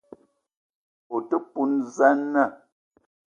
[1.15, 2.43] O te poun za na?